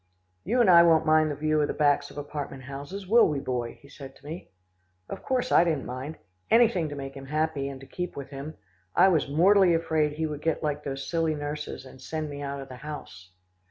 [0.43, 3.39] "You and I won't mind the view of the backs of apartment houses, will we,
[3.39, 4.49] Boy?" he said to me.
[5.07, 6.17] Of course I didn't mind.
[6.49, 8.55] Anything to make him happy, and to keep with him.
[8.95, 12.59] I was mortally afraid he would get like those silly nurses, and send me out
[12.61, 13.29] of the house.